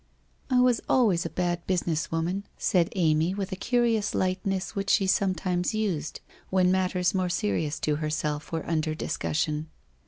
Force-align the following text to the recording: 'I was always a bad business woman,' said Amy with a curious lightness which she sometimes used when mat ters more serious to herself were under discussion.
'I 0.49 0.59
was 0.59 0.81
always 0.89 1.27
a 1.27 1.29
bad 1.29 1.67
business 1.67 2.09
woman,' 2.11 2.45
said 2.57 2.89
Amy 2.95 3.35
with 3.35 3.51
a 3.51 3.55
curious 3.55 4.15
lightness 4.15 4.73
which 4.75 4.89
she 4.89 5.05
sometimes 5.05 5.75
used 5.75 6.21
when 6.49 6.71
mat 6.71 6.89
ters 6.93 7.13
more 7.13 7.29
serious 7.29 7.79
to 7.81 7.97
herself 7.97 8.51
were 8.51 8.67
under 8.67 8.95
discussion. 8.95 9.69